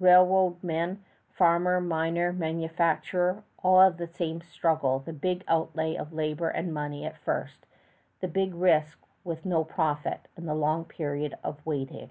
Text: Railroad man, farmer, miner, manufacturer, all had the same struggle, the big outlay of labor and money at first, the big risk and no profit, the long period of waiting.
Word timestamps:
Railroad 0.00 0.64
man, 0.64 1.04
farmer, 1.28 1.78
miner, 1.78 2.32
manufacturer, 2.32 3.42
all 3.62 3.78
had 3.82 3.98
the 3.98 4.06
same 4.06 4.40
struggle, 4.40 5.00
the 5.00 5.12
big 5.12 5.44
outlay 5.46 5.96
of 5.96 6.14
labor 6.14 6.48
and 6.48 6.72
money 6.72 7.04
at 7.04 7.18
first, 7.18 7.66
the 8.20 8.26
big 8.28 8.54
risk 8.54 8.98
and 9.26 9.44
no 9.44 9.64
profit, 9.64 10.28
the 10.34 10.54
long 10.54 10.86
period 10.86 11.36
of 11.44 11.60
waiting. 11.66 12.10